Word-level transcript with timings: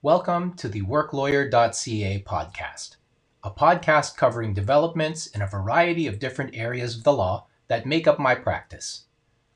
Welcome 0.00 0.54
to 0.58 0.68
the 0.68 0.82
WorkLawyer.ca 0.82 2.22
podcast, 2.22 2.94
a 3.42 3.50
podcast 3.50 4.16
covering 4.16 4.54
developments 4.54 5.26
in 5.26 5.42
a 5.42 5.46
variety 5.48 6.06
of 6.06 6.20
different 6.20 6.54
areas 6.54 6.96
of 6.96 7.02
the 7.02 7.12
law 7.12 7.48
that 7.66 7.84
make 7.84 8.06
up 8.06 8.20
my 8.20 8.36
practice. 8.36 9.06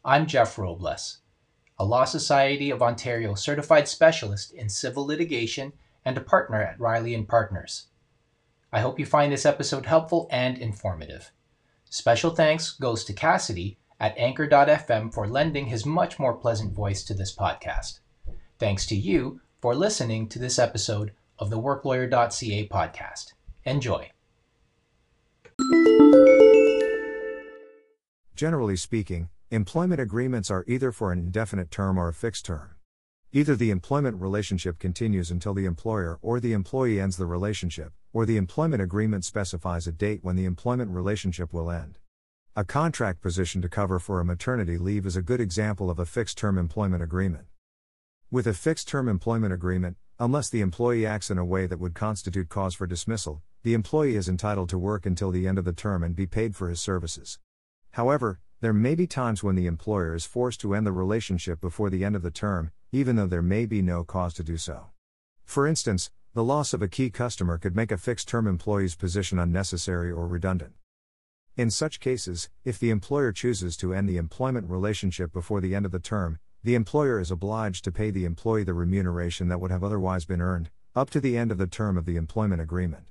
I'm 0.04 0.26
Jeff 0.26 0.58
Robles, 0.58 1.18
a 1.78 1.84
Law 1.84 2.02
Society 2.06 2.72
of 2.72 2.82
Ontario 2.82 3.36
certified 3.36 3.86
specialist 3.86 4.52
in 4.52 4.68
civil 4.68 5.06
litigation 5.06 5.74
and 6.04 6.18
a 6.18 6.20
partner 6.20 6.60
at 6.60 6.80
Riley 6.80 7.14
and 7.14 7.28
Partners. 7.28 7.86
I 8.72 8.80
hope 8.80 8.98
you 8.98 9.06
find 9.06 9.32
this 9.32 9.46
episode 9.46 9.86
helpful 9.86 10.26
and 10.32 10.58
informative. 10.58 11.30
Special 11.88 12.30
thanks 12.32 12.72
goes 12.72 13.04
to 13.04 13.12
Cassidy 13.12 13.78
at 14.00 14.18
Anchor.fm 14.18 15.14
for 15.14 15.28
lending 15.28 15.66
his 15.66 15.86
much 15.86 16.18
more 16.18 16.34
pleasant 16.34 16.72
voice 16.72 17.04
to 17.04 17.14
this 17.14 17.32
podcast. 17.32 18.00
Thanks 18.58 18.86
to 18.86 18.96
you 18.96 19.40
for 19.62 19.76
listening 19.76 20.26
to 20.26 20.40
this 20.40 20.58
episode 20.58 21.12
of 21.38 21.48
the 21.48 21.56
WorkLawyer.ca 21.56 22.66
podcast. 22.66 23.34
Enjoy. 23.64 24.10
Generally 28.34 28.76
speaking, 28.76 29.28
employment 29.52 30.00
agreements 30.00 30.50
are 30.50 30.64
either 30.66 30.90
for 30.90 31.12
an 31.12 31.20
indefinite 31.20 31.70
term 31.70 31.96
or 31.96 32.08
a 32.08 32.12
fixed 32.12 32.44
term. 32.44 32.70
Either 33.30 33.54
the 33.54 33.70
employment 33.70 34.20
relationship 34.20 34.80
continues 34.80 35.30
until 35.30 35.54
the 35.54 35.64
employer 35.64 36.18
or 36.22 36.40
the 36.40 36.52
employee 36.52 37.00
ends 37.00 37.16
the 37.16 37.24
relationship, 37.24 37.92
or 38.12 38.26
the 38.26 38.36
employment 38.36 38.82
agreement 38.82 39.24
specifies 39.24 39.86
a 39.86 39.92
date 39.92 40.24
when 40.24 40.34
the 40.34 40.44
employment 40.44 40.90
relationship 40.90 41.52
will 41.52 41.70
end. 41.70 42.00
A 42.56 42.64
contract 42.64 43.22
position 43.22 43.62
to 43.62 43.68
cover 43.68 44.00
for 44.00 44.18
a 44.18 44.24
maternity 44.24 44.76
leave 44.76 45.06
is 45.06 45.14
a 45.14 45.22
good 45.22 45.40
example 45.40 45.88
of 45.88 46.00
a 46.00 46.04
fixed 46.04 46.36
term 46.36 46.58
employment 46.58 47.02
agreement. 47.02 47.46
With 48.32 48.46
a 48.46 48.54
fixed 48.54 48.88
term 48.88 49.10
employment 49.10 49.52
agreement, 49.52 49.98
unless 50.18 50.48
the 50.48 50.62
employee 50.62 51.04
acts 51.04 51.30
in 51.30 51.36
a 51.36 51.44
way 51.44 51.66
that 51.66 51.78
would 51.78 51.92
constitute 51.92 52.48
cause 52.48 52.74
for 52.74 52.86
dismissal, 52.86 53.42
the 53.62 53.74
employee 53.74 54.16
is 54.16 54.26
entitled 54.26 54.70
to 54.70 54.78
work 54.78 55.04
until 55.04 55.30
the 55.30 55.46
end 55.46 55.58
of 55.58 55.66
the 55.66 55.74
term 55.74 56.02
and 56.02 56.16
be 56.16 56.26
paid 56.26 56.56
for 56.56 56.70
his 56.70 56.80
services. 56.80 57.38
However, 57.90 58.40
there 58.62 58.72
may 58.72 58.94
be 58.94 59.06
times 59.06 59.42
when 59.42 59.54
the 59.54 59.66
employer 59.66 60.14
is 60.14 60.24
forced 60.24 60.62
to 60.62 60.74
end 60.74 60.86
the 60.86 60.92
relationship 60.92 61.60
before 61.60 61.90
the 61.90 62.06
end 62.06 62.16
of 62.16 62.22
the 62.22 62.30
term, 62.30 62.72
even 62.90 63.16
though 63.16 63.26
there 63.26 63.42
may 63.42 63.66
be 63.66 63.82
no 63.82 64.02
cause 64.02 64.32
to 64.32 64.42
do 64.42 64.56
so. 64.56 64.86
For 65.44 65.66
instance, 65.66 66.10
the 66.32 66.42
loss 66.42 66.72
of 66.72 66.80
a 66.80 66.88
key 66.88 67.10
customer 67.10 67.58
could 67.58 67.76
make 67.76 67.92
a 67.92 67.98
fixed 67.98 68.28
term 68.28 68.46
employee's 68.46 68.94
position 68.94 69.38
unnecessary 69.38 70.10
or 70.10 70.26
redundant. 70.26 70.72
In 71.58 71.70
such 71.70 72.00
cases, 72.00 72.48
if 72.64 72.78
the 72.78 72.88
employer 72.88 73.30
chooses 73.30 73.76
to 73.76 73.92
end 73.92 74.08
the 74.08 74.16
employment 74.16 74.70
relationship 74.70 75.34
before 75.34 75.60
the 75.60 75.74
end 75.74 75.84
of 75.84 75.92
the 75.92 75.98
term, 75.98 76.38
the 76.64 76.76
employer 76.76 77.18
is 77.18 77.32
obliged 77.32 77.84
to 77.84 77.90
pay 77.90 78.12
the 78.12 78.24
employee 78.24 78.62
the 78.62 78.72
remuneration 78.72 79.48
that 79.48 79.60
would 79.60 79.72
have 79.72 79.82
otherwise 79.82 80.24
been 80.24 80.40
earned, 80.40 80.70
up 80.94 81.10
to 81.10 81.18
the 81.18 81.36
end 81.36 81.50
of 81.50 81.58
the 81.58 81.66
term 81.66 81.98
of 81.98 82.04
the 82.04 82.14
employment 82.14 82.62
agreement. 82.62 83.08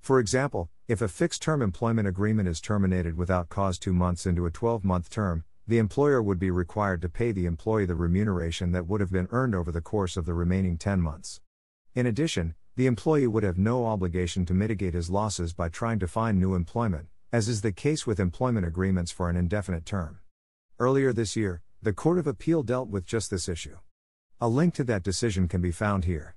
For 0.00 0.18
example, 0.18 0.68
if 0.88 1.00
a 1.00 1.06
fixed 1.06 1.40
term 1.40 1.62
employment 1.62 2.08
agreement 2.08 2.48
is 2.48 2.60
terminated 2.60 3.16
without 3.16 3.50
cause 3.50 3.78
two 3.78 3.92
months 3.92 4.26
into 4.26 4.46
a 4.46 4.50
12 4.50 4.84
month 4.84 5.10
term, 5.10 5.44
the 5.68 5.78
employer 5.78 6.20
would 6.20 6.40
be 6.40 6.50
required 6.50 7.00
to 7.02 7.08
pay 7.08 7.30
the 7.30 7.46
employee 7.46 7.84
the 7.84 7.94
remuneration 7.94 8.72
that 8.72 8.88
would 8.88 9.00
have 9.00 9.12
been 9.12 9.28
earned 9.30 9.54
over 9.54 9.70
the 9.70 9.80
course 9.80 10.16
of 10.16 10.26
the 10.26 10.34
remaining 10.34 10.76
10 10.76 11.00
months. 11.00 11.40
In 11.94 12.06
addition, 12.06 12.56
the 12.74 12.86
employee 12.86 13.26
would 13.28 13.44
have 13.44 13.58
no 13.58 13.86
obligation 13.86 14.44
to 14.46 14.54
mitigate 14.54 14.94
his 14.94 15.10
losses 15.10 15.52
by 15.52 15.68
trying 15.68 16.00
to 16.00 16.08
find 16.08 16.40
new 16.40 16.54
employment, 16.54 17.06
as 17.32 17.48
is 17.48 17.60
the 17.60 17.70
case 17.70 18.06
with 18.08 18.18
employment 18.18 18.66
agreements 18.66 19.12
for 19.12 19.28
an 19.28 19.36
indefinite 19.36 19.84
term. 19.84 20.18
Earlier 20.80 21.12
this 21.12 21.36
year, 21.36 21.60
the 21.80 21.92
Court 21.92 22.18
of 22.18 22.26
Appeal 22.26 22.64
dealt 22.64 22.88
with 22.88 23.06
just 23.06 23.30
this 23.30 23.48
issue. 23.48 23.76
A 24.40 24.48
link 24.48 24.74
to 24.74 24.84
that 24.84 25.04
decision 25.04 25.46
can 25.46 25.60
be 25.60 25.70
found 25.70 26.06
here. 26.06 26.34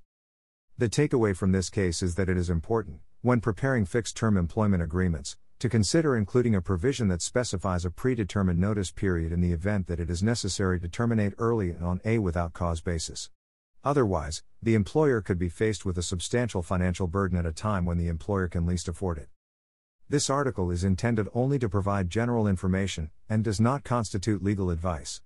The 0.78 0.88
takeaway 0.88 1.36
from 1.36 1.52
this 1.52 1.72
case 1.72 2.03
is 2.03 2.14
that 2.14 2.30
it 2.30 2.38
is 2.38 2.52
important, 2.52 3.00
when 3.22 3.42
preparing 3.42 3.86
fixed 3.86 4.16
term 4.16 4.38
employment 4.38 4.84
agreements, 4.84 5.38
to 5.58 5.67
consider 5.67 6.16
including 6.16 6.53
a 6.53 6.62
provision 6.62 7.07
that 7.07 7.24
specifies 7.24 7.85
a 7.85 7.90
predetermined 7.90 8.59
notice 8.59 8.91
period 8.91 9.31
in 9.31 9.41
the 9.41 9.51
event 9.51 9.88
that 9.88 10.00
it 10.00 10.12
is 10.12 10.22
necessary 10.22 10.80
to 10.80 10.88
terminate 10.88 11.34
early 11.40 11.72
and 11.72 11.84
on 11.84 12.01
a 12.06 12.19
without 12.19 12.53
cause 12.53 12.80
basis. 12.80 13.31
Otherwise, 13.84 14.44
the 14.62 14.75
employer 14.75 15.22
could 15.22 15.40
be 15.40 15.50
faced 15.50 15.85
with 15.85 15.97
a 15.97 16.03
substantial 16.03 16.62
financial 16.62 17.07
burden 17.07 17.35
at 17.35 17.47
a 17.47 17.51
time 17.51 17.84
when 17.84 17.97
the 17.97 18.09
employer 18.09 18.47
can 18.47 18.68
least 18.68 18.88
afford 18.88 19.18
it. 19.18 19.30
This 20.07 20.30
article 20.30 20.69
is 20.69 20.84
intended 20.84 21.28
only 21.34 21.57
to 21.57 21.68
provide 21.68 22.12
general 22.12 22.47
information 22.47 23.09
and 23.28 23.44
does 23.44 23.59
not 23.59 23.84
constitute 23.84 24.44
legal 24.44 24.69
advice. 24.69 25.19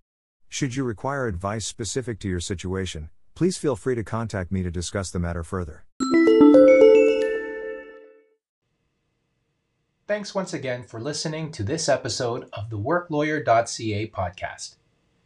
Should 0.49 0.75
you 0.75 0.83
require 0.83 1.27
advice 1.27 1.65
specific 1.65 2.19
to 2.19 2.29
your 2.29 2.39
situation, 2.39 3.09
please 3.35 3.57
feel 3.57 3.75
free 3.75 3.95
to 3.95 4.03
contact 4.03 4.51
me 4.51 4.63
to 4.63 4.71
discuss 4.71 5.11
the 5.11 5.19
matter 5.19 5.43
further. 5.43 5.85
Thanks 10.07 10.35
once 10.35 10.53
again 10.53 10.83
for 10.83 11.01
listening 11.01 11.51
to 11.53 11.63
this 11.63 11.89
episode 11.89 12.47
of 12.53 12.69
the 12.69 12.77
WorkLawyer.ca 12.77 14.07
podcast. 14.11 14.75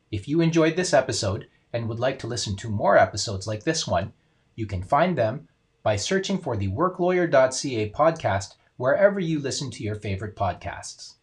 If 0.10 0.28
you 0.28 0.40
enjoyed 0.40 0.78
this 0.78 0.94
episode 0.94 1.48
and 1.74 1.88
would 1.88 2.00
like 2.00 2.18
to 2.20 2.28
listen 2.28 2.56
to 2.56 2.70
more 2.70 2.98
episodes 2.98 3.46
like 3.46 3.64
this 3.64 3.86
one, 3.86 4.14
you 4.56 4.66
can 4.66 4.82
find 4.82 5.18
them 5.18 5.50
by 5.84 5.98
searching 5.98 6.38
for 6.38 6.56
the 6.56 6.70
WorkLawyer.ca 6.70 7.92
podcast 7.92 8.56
wherever 8.78 9.20
you 9.20 9.40
listen 9.40 9.70
to 9.72 9.84
your 9.84 9.96
favorite 9.96 10.36
podcasts. 10.36 11.16